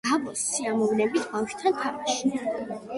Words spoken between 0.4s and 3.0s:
სიამოვნებდა ბავშვებთან თამაში